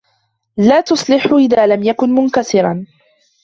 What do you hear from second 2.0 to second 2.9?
منكسراً.